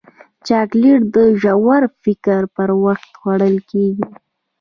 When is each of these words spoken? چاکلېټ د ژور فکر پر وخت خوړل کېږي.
چاکلېټ 0.47 1.01
د 1.15 1.17
ژور 1.41 1.81
فکر 2.03 2.41
پر 2.55 2.69
وخت 2.83 3.09
خوړل 3.19 3.55
کېږي. 3.69 4.05